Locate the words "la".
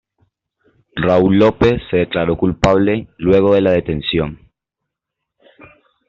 3.61-3.69